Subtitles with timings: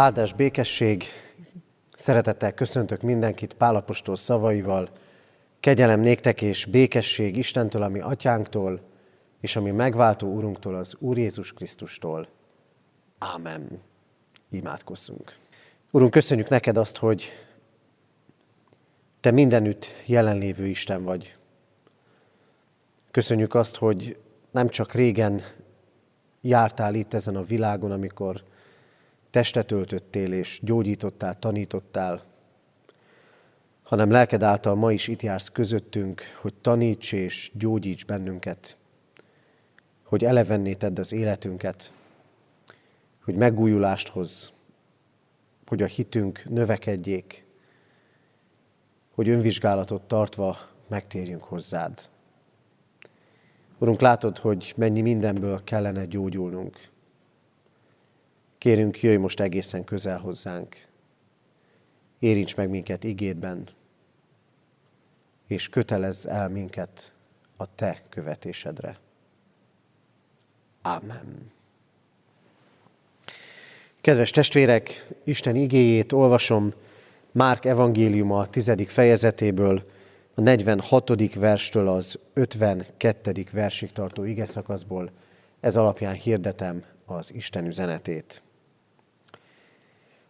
[0.00, 1.04] Áldás békesség,
[1.96, 4.88] szeretettel köszöntök mindenkit Pálapostól szavaival,
[5.60, 8.80] kegyelem néktek és békesség Istentől, ami atyánktól,
[9.40, 12.28] és ami megváltó Úrunktól, az Úr Jézus Krisztustól.
[13.18, 13.82] Ámen.
[14.50, 15.36] Imádkozzunk.
[15.90, 17.30] Urunk, köszönjük neked azt, hogy
[19.20, 21.36] te mindenütt jelenlévő Isten vagy.
[23.10, 24.18] Köszönjük azt, hogy
[24.50, 25.42] nem csak régen
[26.40, 28.48] jártál itt ezen a világon, amikor
[29.30, 32.22] testet öltöttél és gyógyítottál, tanítottál,
[33.82, 38.76] hanem lelked által ma is itt jársz közöttünk, hogy taníts és gyógyíts bennünket,
[40.02, 41.92] hogy elevenné tedd az életünket,
[43.24, 44.52] hogy megújulást hoz,
[45.66, 47.44] hogy a hitünk növekedjék,
[49.14, 50.56] hogy önvizsgálatot tartva
[50.88, 52.08] megtérjünk hozzád.
[53.78, 56.88] Urunk, látod, hogy mennyi mindenből kellene gyógyulnunk.
[58.60, 60.76] Kérünk, jöjj most egészen közel hozzánk.
[62.18, 63.68] Érints meg minket igédben,
[65.46, 67.12] és kötelezz el minket
[67.56, 68.98] a Te követésedre.
[70.82, 71.52] Amen.
[74.00, 76.72] Kedves testvérek, Isten igéjét olvasom
[77.32, 79.90] Márk evangéliuma a tizedik fejezetéből,
[80.34, 81.34] a 46.
[81.34, 83.44] verstől az 52.
[83.52, 85.10] versig tartó ige szakaszból.
[85.60, 88.42] Ez alapján hirdetem az Isten üzenetét.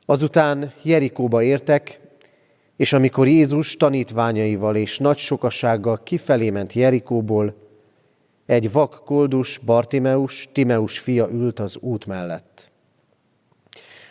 [0.07, 2.01] Azután Jerikóba értek,
[2.77, 7.55] és amikor Jézus tanítványaival és nagy sokasággal kifelé ment Jerikóból,
[8.47, 12.71] egy vak koldus Bartimeus, Timeus fia ült az út mellett.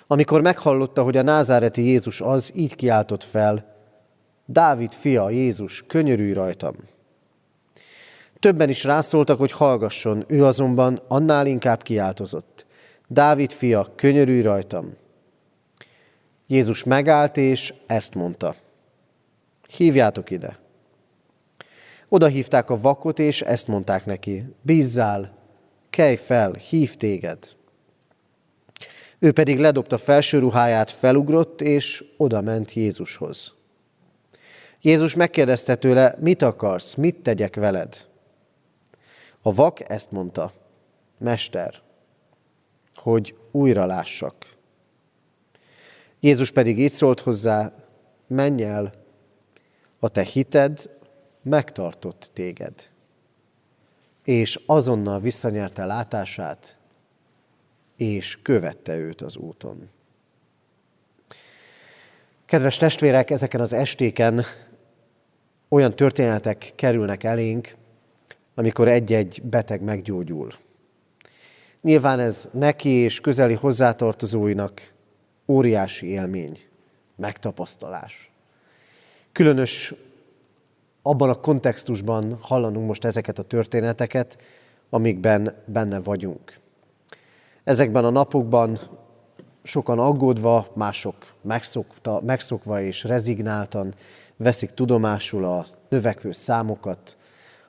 [0.07, 3.75] Amikor meghallotta, hogy a názáreti Jézus az, így kiáltott fel,
[4.45, 6.75] Dávid fia, Jézus, könyörülj rajtam!
[8.39, 12.65] Többen is rászóltak, hogy hallgasson, ő azonban annál inkább kiáltozott.
[13.07, 14.91] Dávid fia, könyörülj rajtam!
[16.49, 18.55] Jézus megállt, és ezt mondta.
[19.67, 20.59] Hívjátok ide.
[22.07, 24.43] Oda hívták a vakot, és ezt mondták neki.
[24.61, 25.37] Bízzál,
[25.89, 27.55] kelj fel, hív téged.
[29.19, 33.53] Ő pedig ledobta felső ruháját, felugrott, és oda ment Jézushoz.
[34.81, 38.07] Jézus megkérdezte tőle, mit akarsz, mit tegyek veled?
[39.41, 40.53] A vak ezt mondta,
[41.17, 41.73] Mester,
[42.95, 44.57] hogy újra lássak.
[46.19, 47.73] Jézus pedig így szólt hozzá,
[48.27, 48.93] menj el,
[49.99, 50.89] a te hited
[51.41, 52.89] megtartott téged.
[54.23, 56.77] És azonnal visszanyerte látását,
[57.95, 59.89] és követte őt az úton.
[62.45, 64.43] Kedves testvérek, ezeken az estéken
[65.69, 67.75] olyan történetek kerülnek elénk,
[68.55, 70.51] amikor egy-egy beteg meggyógyul.
[71.81, 74.91] Nyilván ez neki és közeli hozzátartozóinak
[75.49, 76.59] óriási élmény,
[77.15, 78.31] megtapasztalás.
[79.31, 79.93] Különös
[81.01, 84.37] abban a kontextusban hallanunk most ezeket a történeteket,
[84.89, 86.59] amikben benne vagyunk.
[87.63, 88.79] Ezekben a napokban
[89.63, 93.93] sokan aggódva, mások megszokta, megszokva és rezignáltan
[94.37, 97.17] veszik tudomásul a növekvő számokat,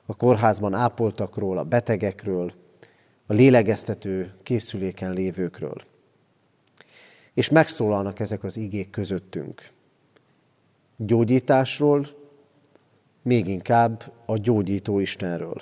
[0.05, 2.53] a kórházban ápoltakról, a betegekről,
[3.25, 5.90] a lélegeztető készüléken lévőkről.
[7.33, 9.69] És megszólalnak ezek az igék közöttünk.
[10.95, 12.07] Gyógyításról,
[13.21, 15.61] még inkább a gyógyító Istenről.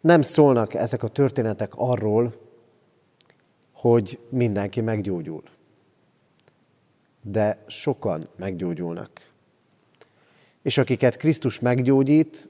[0.00, 2.34] Nem szólnak ezek a történetek arról,
[3.72, 5.42] hogy mindenki meggyógyul.
[7.22, 9.10] De sokan meggyógyulnak.
[10.62, 12.48] És akiket Krisztus meggyógyít,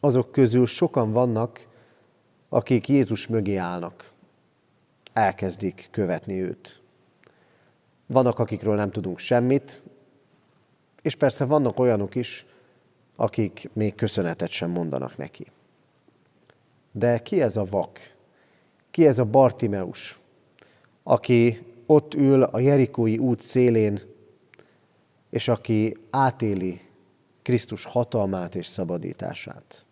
[0.00, 1.66] azok közül sokan vannak,
[2.48, 4.12] akik Jézus mögé állnak.
[5.18, 6.80] Elkezdik követni őt.
[8.06, 9.82] Vannak, akikről nem tudunk semmit,
[11.02, 12.46] és persze vannak olyanok is,
[13.16, 15.46] akik még köszönetet sem mondanak neki.
[16.92, 17.98] De ki ez a vak?
[18.90, 20.20] Ki ez a Bartimeus,
[21.02, 24.00] aki ott ül a Jerikói út szélén,
[25.30, 26.80] és aki átéli
[27.42, 29.86] Krisztus hatalmát és szabadítását?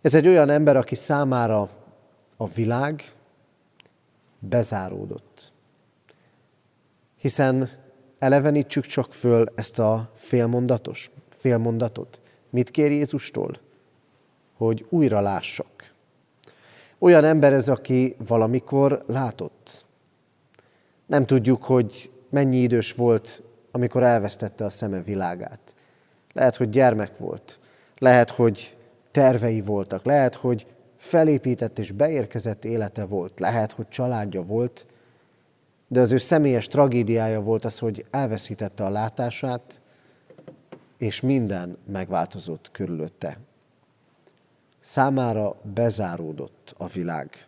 [0.00, 1.70] Ez egy olyan ember, aki számára
[2.36, 3.14] a világ
[4.48, 5.52] bezáródott.
[7.16, 7.68] Hiszen
[8.18, 12.20] elevenítsük csak föl ezt a félmondatos, félmondatot.
[12.50, 13.60] Mit kér Jézustól?
[14.56, 15.94] Hogy újra lássak.
[16.98, 19.84] Olyan ember ez, aki valamikor látott.
[21.06, 25.74] Nem tudjuk, hogy mennyi idős volt, amikor elvesztette a szeme világát.
[26.32, 27.58] Lehet, hogy gyermek volt.
[27.98, 28.76] Lehet, hogy
[29.10, 30.04] tervei voltak.
[30.04, 30.66] Lehet, hogy
[31.04, 33.40] felépített és beérkezett élete volt.
[33.40, 34.86] Lehet, hogy családja volt,
[35.88, 39.80] de az ő személyes tragédiája volt az, hogy elveszítette a látását,
[40.98, 43.38] és minden megváltozott körülötte.
[44.80, 47.46] Számára bezáródott a világ.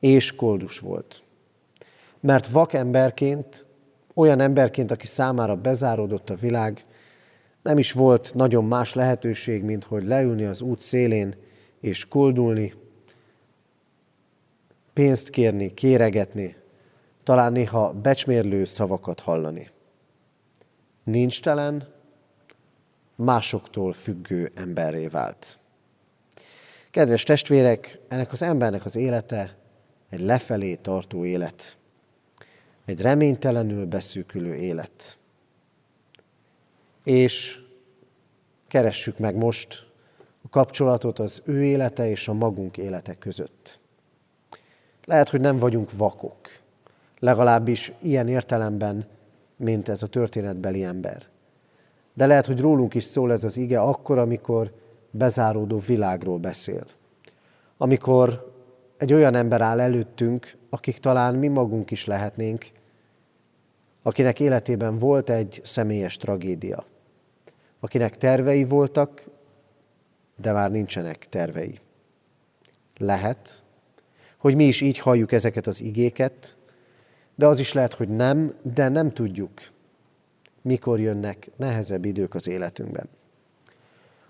[0.00, 1.22] És koldus volt.
[2.20, 3.66] Mert vakemberként,
[4.14, 6.84] olyan emberként, aki számára bezáródott a világ,
[7.62, 11.48] nem is volt nagyon más lehetőség, mint hogy leülni az út szélén
[11.80, 12.74] és koldulni,
[14.92, 16.56] pénzt kérni, kéregetni,
[17.22, 19.70] talán néha becsmérlő szavakat hallani.
[21.04, 21.88] Nincs telen,
[23.14, 25.58] másoktól függő emberré vált.
[26.90, 29.56] Kedves testvérek, ennek az embernek az élete
[30.08, 31.76] egy lefelé tartó élet,
[32.84, 35.18] egy reménytelenül beszűkülő élet.
[37.04, 37.60] És
[38.68, 39.89] keressük meg most
[40.50, 43.80] kapcsolatot az ő élete és a magunk élete között.
[45.04, 46.38] Lehet, hogy nem vagyunk vakok,
[47.18, 49.06] legalábbis ilyen értelemben,
[49.56, 51.22] mint ez a történetbeli ember.
[52.14, 54.72] De lehet, hogy rólunk is szól ez az ige akkor, amikor
[55.10, 56.84] bezáródó világról beszél.
[57.76, 58.52] Amikor
[58.96, 62.66] egy olyan ember áll előttünk, akik talán mi magunk is lehetnénk,
[64.02, 66.84] akinek életében volt egy személyes tragédia,
[67.80, 69.24] akinek tervei voltak,
[70.40, 71.78] de már nincsenek tervei.
[72.96, 73.62] Lehet,
[74.36, 76.56] hogy mi is így halljuk ezeket az igéket,
[77.34, 79.52] de az is lehet, hogy nem, de nem tudjuk,
[80.62, 83.08] mikor jönnek nehezebb idők az életünkben.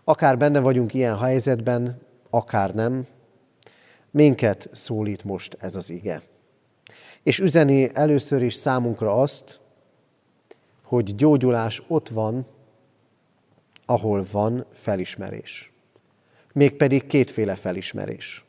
[0.04, 2.00] Akár benne vagyunk ilyen helyzetben,
[2.30, 3.06] akár nem,
[4.10, 6.22] minket szólít most ez az ige.
[7.22, 9.60] És üzeni először is számunkra azt,
[10.82, 12.46] hogy gyógyulás ott van,
[13.86, 15.72] ahol van felismerés.
[16.60, 18.44] Mégpedig kétféle felismerés.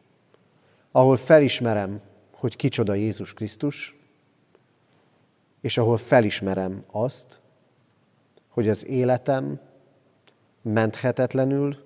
[0.91, 2.01] Ahol felismerem,
[2.32, 3.96] hogy kicsoda Jézus Krisztus,
[5.62, 7.41] és ahol felismerem azt,
[8.50, 9.60] hogy az életem
[10.62, 11.77] menthetetlenül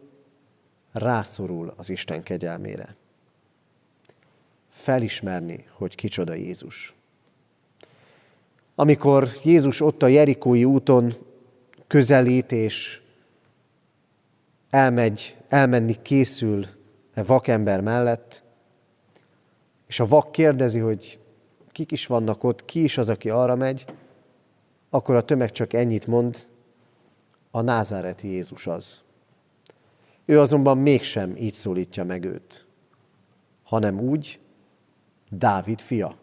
[0.92, 2.96] rászorul az Isten kegyelmére.
[4.70, 6.94] Felismerni, hogy kicsoda Jézus.
[8.76, 11.14] Amikor Jézus ott a Jerikói úton
[11.88, 13.04] közelít és
[14.76, 16.66] elmegy, elmenni készül
[17.16, 18.44] a vakember mellett,
[19.88, 21.20] és a vak kérdezi, hogy
[21.72, 23.86] kik is vannak ott, ki is az, aki arra megy,
[24.90, 26.38] akkor a tömeg csak ennyit mond,
[27.52, 29.02] a názáreti Jézus az.
[30.26, 32.66] Ő azonban mégsem így szólítja meg őt,
[33.64, 34.40] hanem úgy,
[35.30, 36.18] Dávid fia.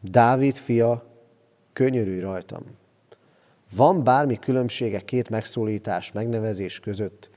[0.00, 1.06] Dávid fia,
[1.72, 2.62] könyörülj rajtam.
[3.76, 7.30] Van bármi különbsége két megszólítás, megnevezés között,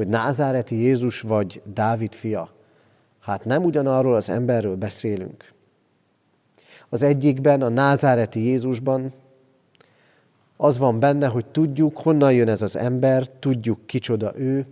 [0.00, 2.52] hogy názáreti Jézus vagy Dávid fia?
[3.18, 5.52] Hát nem ugyanarról az emberről beszélünk.
[6.88, 9.12] Az egyikben, a názáreti Jézusban
[10.56, 14.66] az van benne, hogy tudjuk, honnan jön ez az ember, tudjuk, kicsoda ő,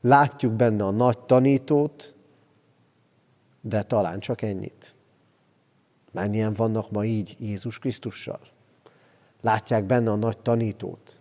[0.00, 2.14] látjuk benne a nagy tanítót,
[3.60, 4.94] de talán csak ennyit.
[6.10, 8.40] Mennyien vannak ma így Jézus Krisztussal?
[9.40, 11.18] Látják benne a nagy tanítót,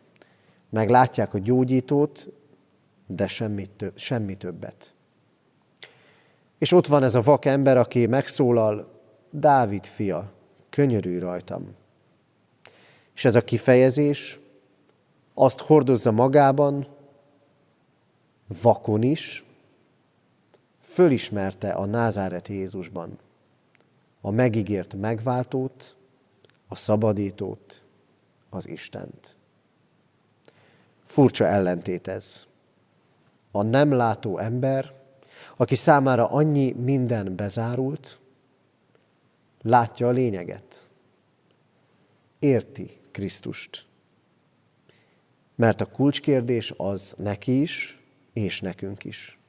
[0.69, 2.31] meg látják a gyógyítót,
[3.15, 4.93] de semmi, több, semmi többet.
[6.57, 8.91] És ott van ez a vak ember, aki megszólal,
[9.29, 10.31] Dávid fia,
[10.69, 11.75] könyörülj rajtam.
[13.15, 14.39] És ez a kifejezés
[15.33, 16.87] azt hordozza magában,
[18.61, 19.43] vakon is,
[20.81, 23.17] fölismerte a názáreti Jézusban
[24.25, 25.95] a megígért megváltót,
[26.67, 27.81] a szabadítót,
[28.49, 29.35] az Istent.
[31.05, 32.45] Furcsa ellentét ez.
[33.55, 34.93] A nem látó ember,
[35.55, 38.19] aki számára annyi minden bezárult,
[39.61, 40.89] látja a lényeget.
[42.39, 43.85] Érti Krisztust.
[45.55, 47.99] Mert a kulcskérdés az neki is,
[48.33, 49.39] és nekünk is.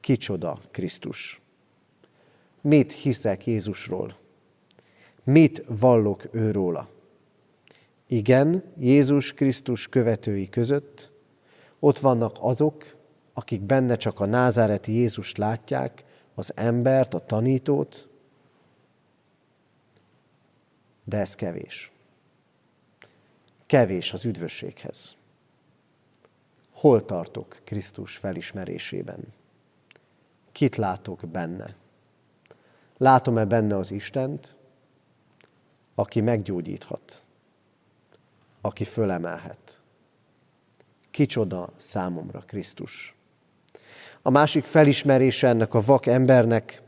[0.00, 1.40] Kicsoda Krisztus?
[2.60, 4.16] Mit hiszek Jézusról?
[5.24, 6.88] Mit vallok őróla?
[8.06, 11.12] Igen, Jézus Krisztus követői között
[11.80, 12.96] ott vannak azok,
[13.32, 16.04] akik benne csak a názáreti Jézust látják,
[16.34, 18.08] az embert, a tanítót,
[21.04, 21.92] de ez kevés.
[23.66, 25.16] Kevés az üdvösséghez.
[26.72, 29.20] Hol tartok Krisztus felismerésében?
[30.52, 31.74] Kit látok benne?
[32.96, 34.56] Látom-e benne az Istent,
[35.94, 37.24] aki meggyógyíthat,
[38.60, 39.77] aki fölemelhet?
[41.18, 43.16] Kicsoda számomra Krisztus?
[44.22, 46.82] A másik felismerése ennek a vak embernek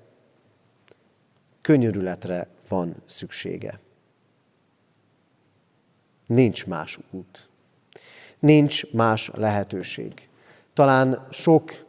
[1.61, 3.81] könyörületre van szüksége.
[6.27, 7.49] Nincs más út.
[8.39, 10.29] Nincs más lehetőség.
[10.73, 11.85] Talán sok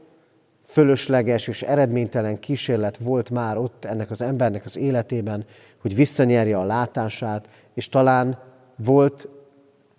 [0.64, 5.46] fölösleges és eredménytelen kísérlet volt már ott ennek az embernek az életében,
[5.82, 8.40] hogy visszanyerje a látását, és talán
[8.76, 9.30] volt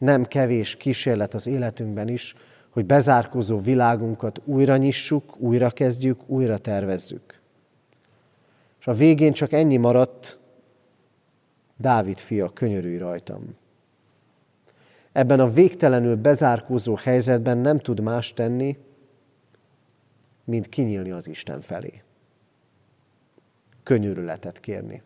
[0.02, 2.34] nem kevés kísérlet az életünkben is,
[2.70, 7.40] hogy bezárkozó világunkat újra nyissuk, újra kezdjük, újra tervezzük.
[8.80, 10.38] És a végén csak ennyi maradt,
[11.76, 13.56] Dávid fia, könyörülj rajtam.
[15.12, 18.78] Ebben a végtelenül bezárkózó helyzetben nem tud más tenni,
[20.44, 22.02] mint kinyílni az Isten felé.
[23.82, 25.02] Könyörületet kérni.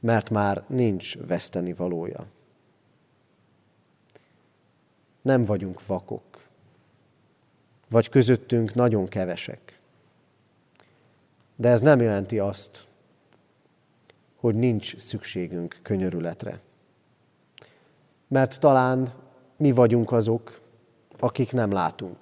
[0.00, 2.26] Mert már nincs veszteni valója.
[5.22, 6.24] Nem vagyunk vakok.
[7.88, 9.80] Vagy közöttünk nagyon kevesek.
[11.56, 12.86] De ez nem jelenti azt,
[14.36, 16.60] hogy nincs szükségünk könyörületre.
[18.28, 19.08] Mert talán
[19.56, 20.60] mi vagyunk azok,
[21.18, 22.18] akik nem látunk.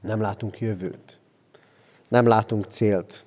[0.00, 1.20] Nem látunk jövőt.
[2.08, 3.24] Nem látunk célt.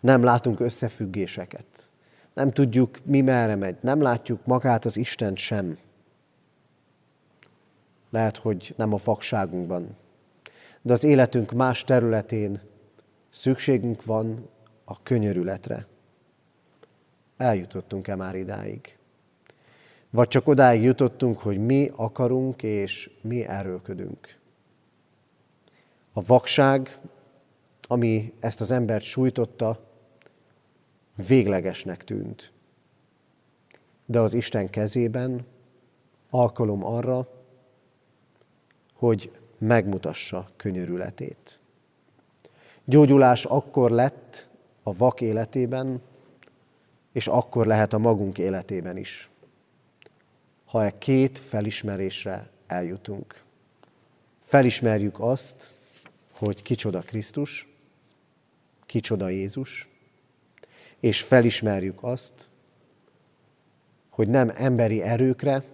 [0.00, 1.90] Nem látunk összefüggéseket.
[2.34, 3.76] Nem tudjuk, mi merre megy.
[3.80, 5.78] Nem látjuk magát az Istent sem.
[8.12, 9.96] Lehet, hogy nem a fakságunkban,
[10.82, 12.60] de az életünk más területén
[13.30, 14.48] szükségünk van
[14.84, 15.86] a könyörületre.
[17.36, 18.96] Eljutottunk-e már idáig?
[20.10, 24.38] Vagy csak odáig jutottunk, hogy mi akarunk és mi erőködünk?
[26.12, 26.98] A vakság,
[27.82, 29.80] ami ezt az embert sújtotta,
[31.26, 32.52] véglegesnek tűnt.
[34.06, 35.46] De az Isten kezében
[36.30, 37.41] alkalom arra,
[39.02, 41.60] hogy megmutassa könyörületét.
[42.84, 44.48] Gyógyulás akkor lett
[44.82, 46.00] a vak életében,
[47.12, 49.30] és akkor lehet a magunk életében is,
[50.64, 53.42] ha e két felismerésre eljutunk.
[54.40, 55.70] Felismerjük azt,
[56.32, 57.68] hogy kicsoda Krisztus,
[58.86, 59.88] kicsoda Jézus,
[61.00, 62.48] és felismerjük azt,
[64.10, 65.64] hogy nem emberi erőkre,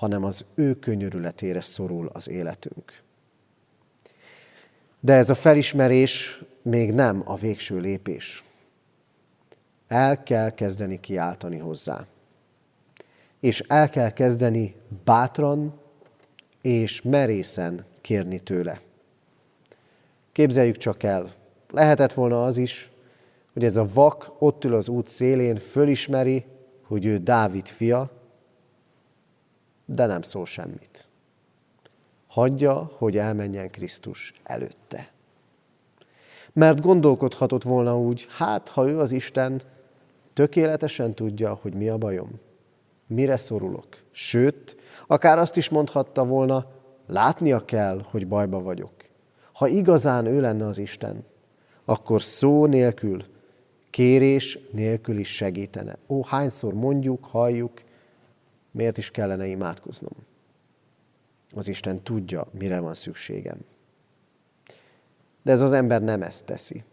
[0.00, 3.02] hanem az ő könyörületére szorul az életünk.
[5.00, 8.44] De ez a felismerés még nem a végső lépés.
[9.88, 12.06] El kell kezdeni kiáltani hozzá.
[13.40, 15.80] És el kell kezdeni bátran
[16.62, 18.80] és merészen kérni tőle.
[20.32, 21.34] Képzeljük csak el,
[21.70, 22.90] lehetett volna az is,
[23.52, 26.44] hogy ez a vak ott ül az út szélén, fölismeri,
[26.82, 28.19] hogy ő Dávid fia,
[29.94, 31.08] de nem szól semmit.
[32.26, 35.10] Hagyja, hogy elmenjen Krisztus előtte.
[36.52, 39.62] Mert gondolkodhatott volna úgy, hát ha ő az Isten,
[40.32, 42.30] tökéletesen tudja, hogy mi a bajom,
[43.06, 43.86] mire szorulok.
[44.10, 44.76] Sőt,
[45.06, 46.66] akár azt is mondhatta volna,
[47.06, 48.92] látnia kell, hogy bajba vagyok.
[49.52, 51.24] Ha igazán ő lenne az Isten,
[51.84, 53.24] akkor szó nélkül,
[53.90, 55.98] kérés nélkül is segítene.
[56.08, 57.72] Ó, hányszor mondjuk, halljuk,
[58.70, 60.12] miért is kellene imádkoznom?
[61.54, 63.58] Az Isten tudja, mire van szükségem.
[65.42, 66.84] De ez az ember nem ezt teszi.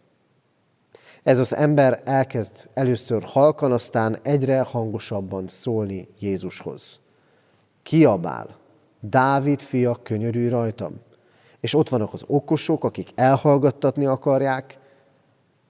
[1.22, 7.00] Ez az ember elkezd először halkan, aztán egyre hangosabban szólni Jézushoz.
[7.82, 8.56] Kiabál,
[9.00, 11.00] Dávid fia, könyörülj rajtam.
[11.60, 14.78] És ott vannak az okosok, akik elhallgattatni akarják,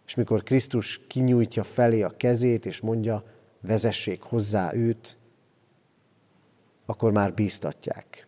[0.07, 3.25] és mikor Krisztus kinyújtja felé a kezét, és mondja,
[3.61, 5.17] vezessék hozzá őt,
[6.90, 8.27] akkor már bíztatják.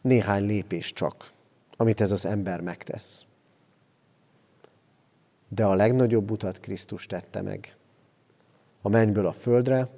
[0.00, 1.32] Néhány lépés csak,
[1.76, 3.24] amit ez az ember megtesz.
[5.48, 7.76] De a legnagyobb utat Krisztus tette meg.
[8.82, 9.88] A mennyből a földre,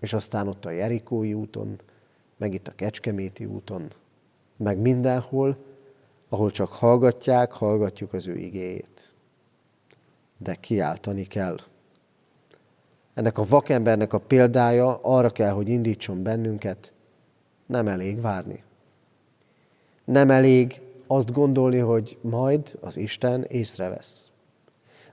[0.00, 1.80] és aztán ott a Jerikói úton,
[2.36, 3.92] meg itt a Kecskeméti úton,
[4.56, 5.64] meg mindenhol,
[6.28, 9.12] ahol csak hallgatják, hallgatjuk az ő igéjét.
[10.38, 11.58] De kiáltani kell.
[13.14, 16.92] Ennek a vakembernek a példája arra kell, hogy indítson bennünket,
[17.66, 18.62] nem elég várni.
[20.04, 24.30] Nem elég azt gondolni, hogy majd az Isten észrevesz.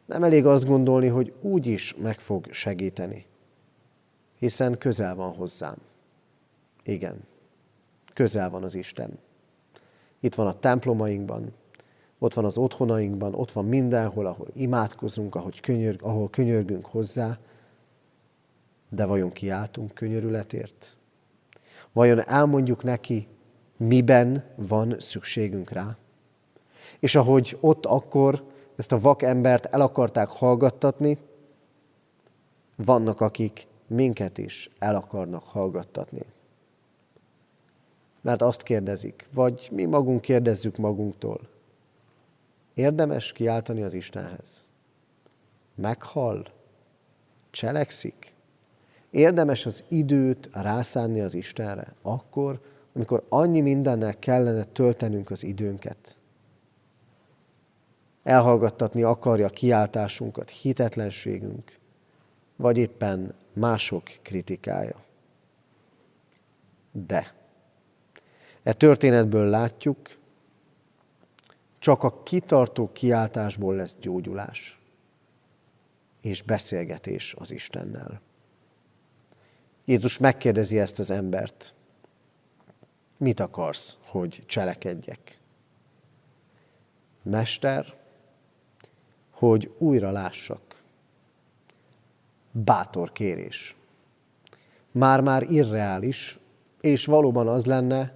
[0.05, 3.25] Nem elég azt gondolni, hogy úgy is meg fog segíteni,
[4.37, 5.75] hiszen közel van hozzám.
[6.83, 7.23] Igen,
[8.13, 9.19] közel van az Isten.
[10.19, 11.53] Itt van a templomainkban,
[12.19, 17.37] ott van az otthonainkban, ott van mindenhol, ahol imádkozunk, ahol, könyörg, ahol könyörgünk hozzá,
[18.89, 20.97] de vajon kiáltunk könyörületért?
[21.91, 23.27] Vajon elmondjuk neki,
[23.77, 25.97] miben van szükségünk rá?
[26.99, 28.43] És ahogy ott akkor
[28.75, 31.17] ezt a vak embert el akarták hallgattatni,
[32.75, 36.25] vannak, akik minket is el akarnak hallgattatni.
[38.21, 41.39] Mert azt kérdezik, vagy mi magunk kérdezzük magunktól,
[42.73, 44.65] érdemes kiáltani az Istenhez?
[45.75, 46.45] Meghall?
[47.51, 48.33] Cselekszik?
[49.11, 52.59] Érdemes az időt rászánni az Istenre, akkor,
[52.93, 56.19] amikor annyi mindennel kellene töltenünk az időnket.
[58.23, 61.77] Elhallgattatni akarja kiáltásunkat, hitetlenségünk,
[62.55, 64.95] vagy éppen mások kritikája.
[66.91, 67.33] De
[68.63, 69.97] e történetből látjuk,
[71.79, 74.79] csak a kitartó kiáltásból lesz gyógyulás
[76.21, 78.21] és beszélgetés az Istennel.
[79.89, 81.73] Jézus megkérdezi ezt az embert.
[83.17, 85.39] Mit akarsz, hogy cselekedjek?
[87.23, 87.93] Mester,
[89.31, 90.81] hogy újra lássak.
[92.51, 93.75] Bátor kérés.
[94.91, 96.39] Már-már irreális,
[96.81, 98.13] és valóban az lenne,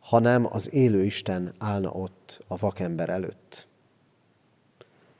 [0.00, 3.66] ha nem az élő Isten állna ott a vakember előtt.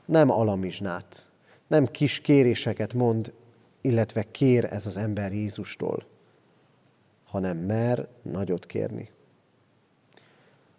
[0.05, 1.29] Nem alamizsnát,
[1.67, 3.33] nem kis kéréseket mond,
[3.83, 6.05] illetve kér ez az ember Jézustól,
[7.23, 9.09] hanem mer nagyot kérni.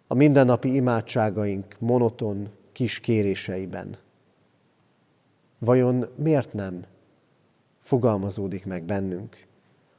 [0.07, 3.97] A mindennapi imádságaink monoton kis kéréseiben
[5.59, 6.85] vajon miért nem
[7.79, 9.47] fogalmazódik meg bennünk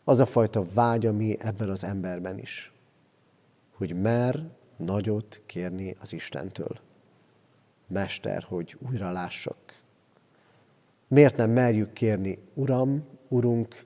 [0.04, 2.72] az a fajta vágy, ami ebben az emberben is,
[3.70, 6.78] hogy mer nagyot kérni az Istentől.
[7.86, 9.65] Mester, hogy újra lássak.
[11.08, 13.84] Miért nem merjük kérni, Uram, Urunk,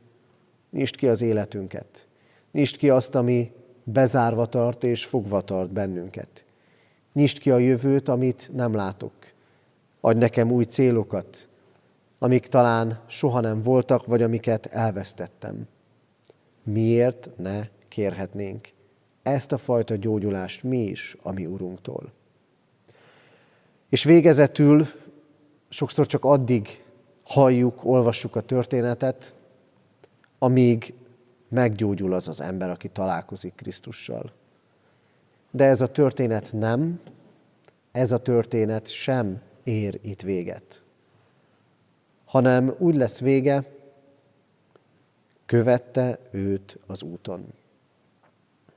[0.70, 2.06] nyisd ki az életünket.
[2.52, 3.52] Nyisd ki azt, ami
[3.84, 6.44] bezárva tart és fogva tart bennünket.
[7.12, 9.12] Nyisd ki a jövőt, amit nem látok.
[10.00, 11.48] Adj nekem új célokat,
[12.18, 15.68] amik talán soha nem voltak, vagy amiket elvesztettem.
[16.62, 18.68] Miért ne kérhetnénk
[19.22, 22.12] ezt a fajta gyógyulást mi is a mi Urunktól?
[23.88, 24.86] És végezetül
[25.68, 26.84] sokszor csak addig
[27.30, 29.34] halljuk, olvassuk a történetet,
[30.38, 30.94] amíg
[31.48, 34.32] meggyógyul az az ember, aki találkozik Krisztussal.
[35.50, 37.00] De ez a történet nem,
[37.92, 40.82] ez a történet sem ér itt véget,
[42.24, 43.64] hanem úgy lesz vége,
[45.46, 47.46] követte őt az úton.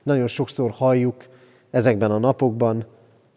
[0.02, 1.28] Nagyon sokszor halljuk
[1.70, 2.86] ezekben a napokban,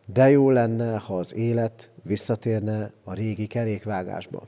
[0.06, 4.48] de jó lenne, ha az élet visszatérne a régi kerékvágásba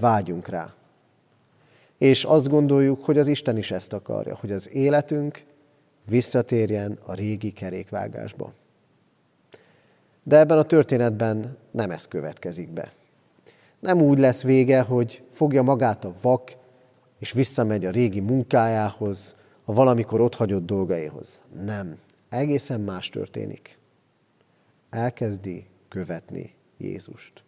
[0.00, 0.74] vágyunk rá.
[1.98, 5.44] És azt gondoljuk, hogy az Isten is ezt akarja, hogy az életünk
[6.08, 8.52] visszatérjen a régi kerékvágásba.
[10.22, 12.92] De ebben a történetben nem ez következik be.
[13.78, 16.56] Nem úgy lesz vége, hogy fogja magát a vak,
[17.18, 21.42] és visszamegy a régi munkájához, a valamikor otthagyott dolgaihoz.
[21.64, 21.98] Nem.
[22.28, 23.78] Egészen más történik.
[24.90, 27.42] Elkezdi követni Jézust.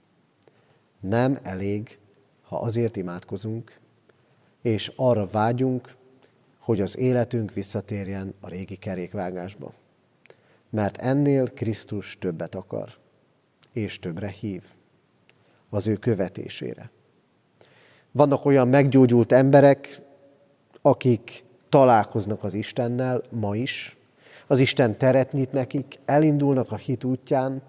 [1.00, 1.98] Nem elég
[2.48, 3.78] ha azért imádkozunk,
[4.62, 5.96] és arra vágyunk,
[6.58, 9.72] hogy az életünk visszatérjen a régi kerékvágásba.
[10.70, 12.88] Mert ennél Krisztus többet akar,
[13.72, 14.64] és többre hív
[15.70, 16.90] az ő követésére.
[18.12, 20.00] Vannak olyan meggyógyult emberek,
[20.82, 23.96] akik találkoznak az Istennel ma is,
[24.46, 27.62] az Isten teret nyit nekik, elindulnak a hit útján,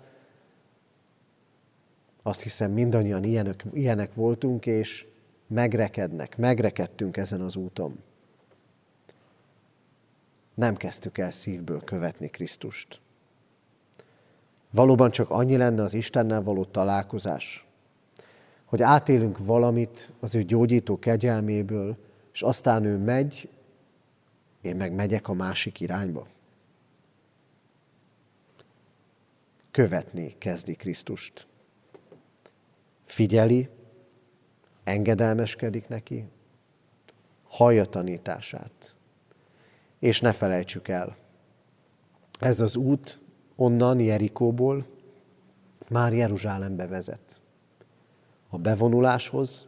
[2.21, 5.07] azt hiszem mindannyian ilyenek, ilyenek voltunk, és
[5.47, 7.99] megrekednek, megrekedtünk ezen az úton.
[10.53, 13.01] Nem kezdtük el szívből követni Krisztust.
[14.71, 17.67] Valóban csak annyi lenne az Istennel való találkozás,
[18.65, 21.97] hogy átélünk valamit az ő gyógyító kegyelméből,
[22.33, 23.49] és aztán ő megy,
[24.61, 26.27] én meg megyek a másik irányba.
[29.71, 31.47] Követni kezdi Krisztust
[33.09, 33.69] figyeli,
[34.83, 36.25] engedelmeskedik neki,
[37.43, 38.95] hallja tanítását.
[39.99, 41.17] És ne felejtsük el,
[42.39, 43.19] ez az út
[43.55, 44.85] onnan Jerikóból
[45.87, 47.41] már Jeruzsálembe vezet.
[48.49, 49.67] A bevonuláshoz,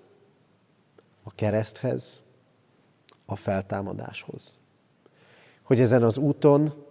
[1.23, 2.23] a kereszthez,
[3.25, 4.57] a feltámadáshoz.
[5.61, 6.85] Hogy ezen az úton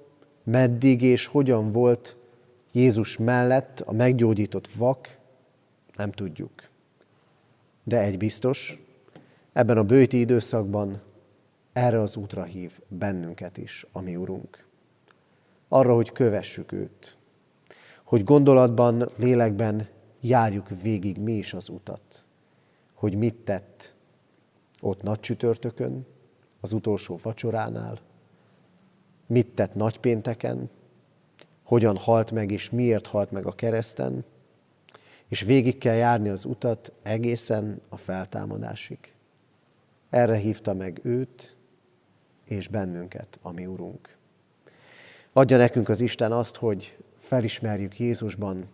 [0.45, 2.17] meddig és hogyan volt
[2.73, 5.19] Jézus mellett a meggyógyított vak,
[6.01, 6.69] nem tudjuk.
[7.85, 8.83] De egy biztos,
[9.53, 11.03] ebben a bőti időszakban
[11.73, 14.67] erre az útra hív bennünket is, a Urunk.
[15.69, 17.19] Arra, hogy kövessük őt.
[18.05, 19.89] hogy gondolatban, lélekben
[20.21, 22.27] járjuk végig mi is az utat,
[22.95, 23.95] hogy mit tett
[24.81, 26.07] ott nagy csütörtökön,
[26.61, 27.99] az utolsó vacsoránál,
[29.27, 30.71] mit tett nagypénteken,
[31.63, 34.25] hogyan halt meg és miért halt meg a kereszten,
[35.31, 38.99] és végig kell járni az utat egészen a feltámadásig.
[40.09, 41.57] Erre hívta meg őt
[42.45, 44.17] és bennünket, ami Urunk.
[45.33, 48.69] Adja nekünk az Isten azt, hogy felismerjük Jézusban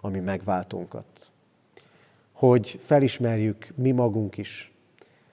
[0.00, 1.32] a mi megváltónkat.
[2.32, 4.72] Hogy felismerjük mi magunk is,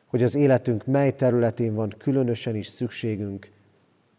[0.06, 3.52] hogy az életünk mely területén van különösen is szükségünk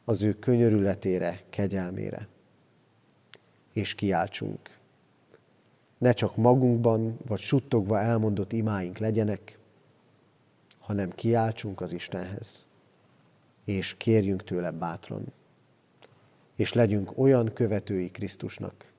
[0.04, 2.28] az ő könyörületére, kegyelmére.
[3.72, 4.82] És kiáltsunk.
[5.98, 9.58] Ne csak magunkban vagy suttogva elmondott imáink legyenek,
[10.78, 12.66] hanem kiáltsunk az Istenhez,
[13.64, 15.32] és kérjünk tőle bátran,
[16.56, 18.92] és legyünk olyan követői Krisztusnak,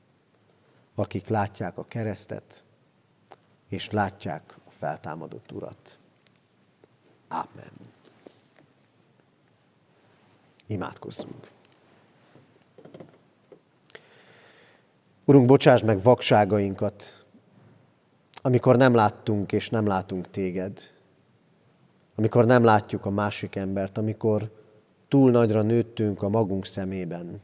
[0.95, 2.63] akik látják a keresztet,
[3.67, 5.99] és látják a feltámadott Urat.
[7.27, 7.71] Amen.
[10.65, 11.54] Imádkozzunk.
[15.27, 17.25] Urunk, bocsáss meg vakságainkat,
[18.41, 20.79] amikor nem láttunk és nem látunk téged,
[22.15, 24.51] amikor nem látjuk a másik embert, amikor
[25.07, 27.41] túl nagyra nőttünk a magunk szemében.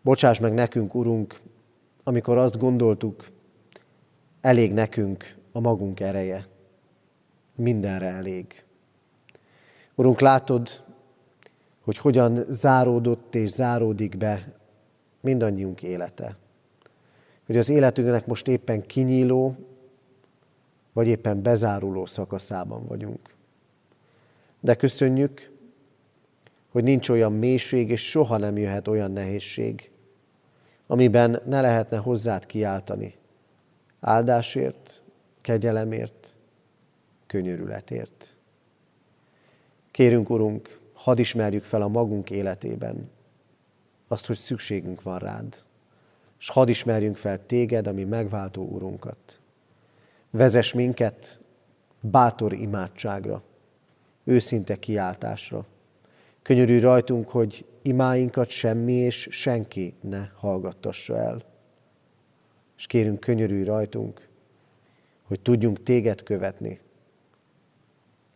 [0.00, 1.40] Bocsáss meg nekünk, Urunk,
[2.04, 3.26] amikor azt gondoltuk,
[4.40, 6.46] elég nekünk a magunk ereje.
[7.54, 8.64] Mindenre elég.
[9.94, 10.68] Urunk, látod,
[11.80, 14.62] hogy hogyan záródott és záródik be
[15.24, 16.36] mindannyiunk élete.
[17.46, 19.56] Hogy az életünknek most éppen kinyíló,
[20.92, 23.34] vagy éppen bezáruló szakaszában vagyunk.
[24.60, 25.50] De köszönjük,
[26.68, 29.90] hogy nincs olyan mélység, és soha nem jöhet olyan nehézség,
[30.86, 33.14] amiben ne lehetne hozzád kiáltani.
[34.00, 35.02] Áldásért,
[35.40, 36.36] kegyelemért,
[37.26, 38.36] könyörületért.
[39.90, 43.10] Kérünk, Urunk, hadd ismerjük fel a magunk életében
[44.14, 45.56] azt, hogy szükségünk van rád,
[46.38, 49.40] és hadd ismerjünk fel téged, ami megváltó Urunkat.
[50.30, 51.40] Vezes minket
[52.00, 53.42] bátor imádságra,
[54.24, 55.66] őszinte kiáltásra.
[56.42, 61.42] Könyörülj rajtunk, hogy imáinkat semmi és senki ne hallgattassa el.
[62.76, 64.28] És kérünk, könyörülj rajtunk,
[65.22, 66.80] hogy tudjunk téged követni,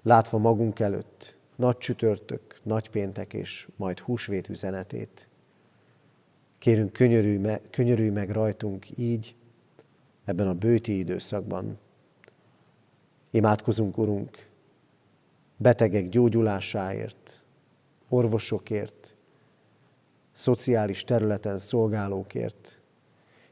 [0.02, 5.28] látva magunk előtt nagy csütörtök, nagy péntek és majd húsvét üzenetét.
[6.58, 9.36] Kérünk, könyörülj, me, könyörülj meg rajtunk így,
[10.24, 11.78] ebben a bőti időszakban.
[13.30, 14.48] Imádkozunk, Urunk,
[15.56, 17.42] betegek gyógyulásáért,
[18.08, 19.16] orvosokért,
[20.32, 22.80] szociális területen szolgálókért.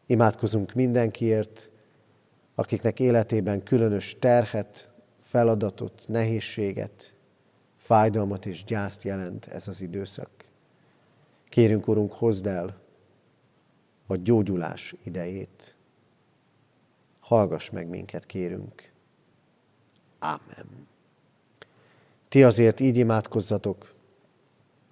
[0.07, 1.71] Imádkozunk mindenkiért,
[2.55, 4.91] akiknek életében különös terhet,
[5.21, 7.15] feladatot, nehézséget,
[7.77, 10.31] fájdalmat és gyászt jelent ez az időszak.
[11.49, 12.85] Kérünk, Urunk, hozd el
[14.07, 15.77] a gyógyulás idejét.
[17.21, 18.91] Hallgass meg minket, kérünk.
[20.19, 20.89] Ámen.
[22.29, 23.95] Ti azért így imádkozzatok,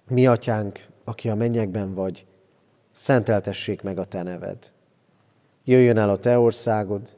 [0.07, 2.25] mi atyánk, aki a mennyekben vagy,
[2.91, 4.73] szenteltessék meg a te neved.
[5.63, 7.15] Jöjjön el a te országod,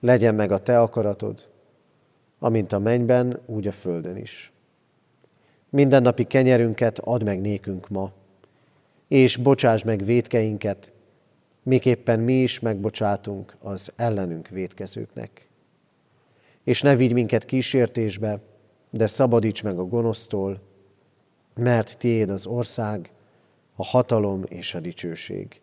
[0.00, 1.48] legyen meg a te akaratod,
[2.38, 4.52] amint a mennyben, úgy a földön is.
[5.70, 8.12] Mindennapi kenyerünket add meg nékünk ma,
[9.08, 10.92] és bocsáss meg védkeinket,
[11.62, 15.48] miképpen mi is megbocsátunk az ellenünk védkezőknek.
[16.64, 18.40] És ne vigy minket kísértésbe,
[18.90, 20.60] de szabadíts meg a gonosztól,
[21.54, 23.12] mert tiéd az ország,
[23.74, 25.60] a hatalom és a dicsőség.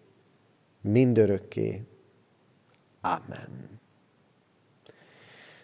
[0.81, 1.83] Mindörökké.
[3.01, 3.79] Amen.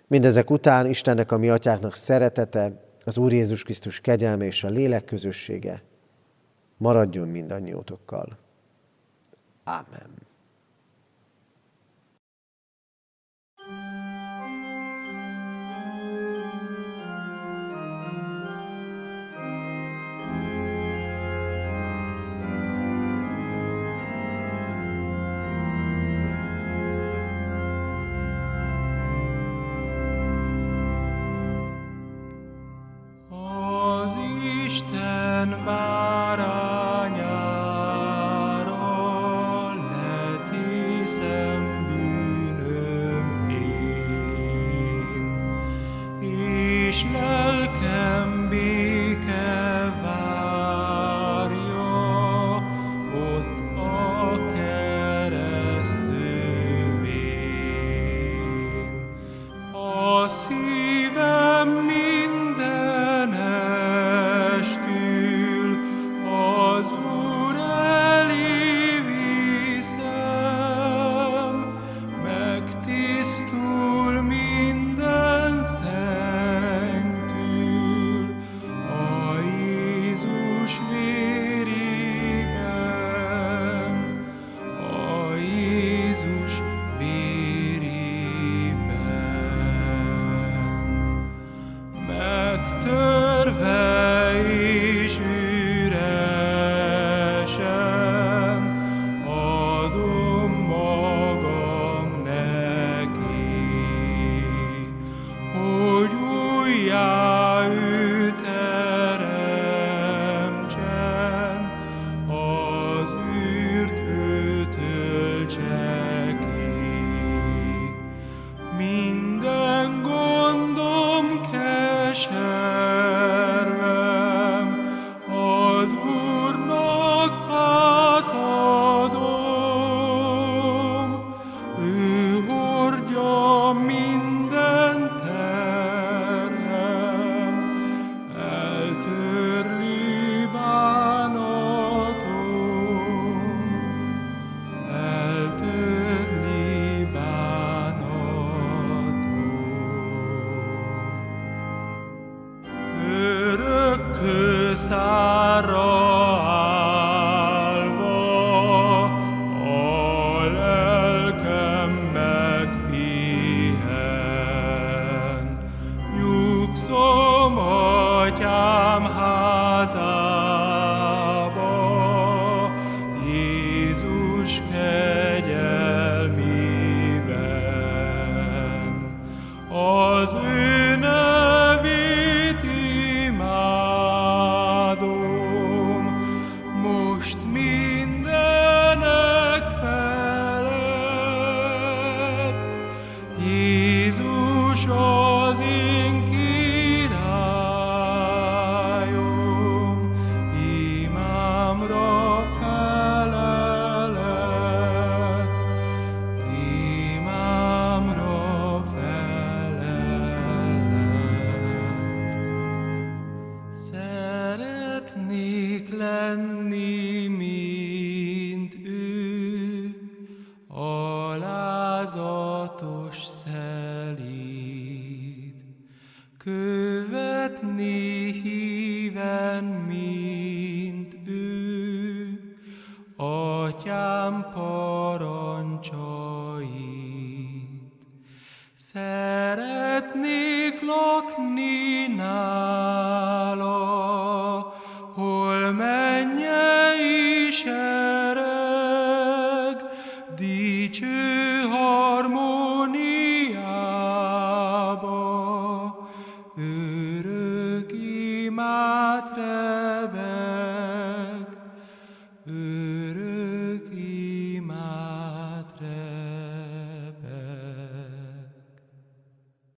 [0.08, 5.06] Mindezek után Istennek, a mi atyáknak szeretete, az Úr Jézus Krisztus kegyelme és a lélek
[5.06, 5.84] közössége
[6.78, 8.45] maradjon mindannyiótokkal.
[9.68, 10.26] Amen.